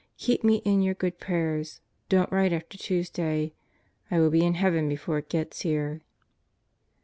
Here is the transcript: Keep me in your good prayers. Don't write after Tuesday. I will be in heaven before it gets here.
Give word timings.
Keep 0.17 0.43
me 0.43 0.55
in 0.65 0.81
your 0.81 0.95
good 0.95 1.19
prayers. 1.19 1.79
Don't 2.09 2.31
write 2.31 2.51
after 2.53 2.75
Tuesday. 2.75 3.53
I 4.09 4.19
will 4.19 4.31
be 4.31 4.43
in 4.43 4.55
heaven 4.55 4.89
before 4.89 5.19
it 5.19 5.29
gets 5.29 5.61
here. 5.61 6.01